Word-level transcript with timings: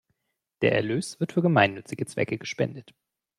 Der 0.63 0.71
Erlös 0.73 1.19
wird 1.19 1.31
für 1.31 1.43
gemeinnützige 1.43 2.07
Zwecke 2.07 2.39
gespendet. 2.39 2.95